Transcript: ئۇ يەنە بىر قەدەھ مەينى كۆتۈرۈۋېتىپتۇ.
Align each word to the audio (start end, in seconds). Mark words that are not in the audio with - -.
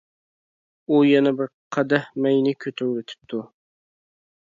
ئۇ 0.95 1.01
يەنە 1.09 1.35
بىر 1.43 1.53
قەدەھ 1.79 2.09
مەينى 2.27 2.57
كۆتۈرۈۋېتىپتۇ. 2.67 3.47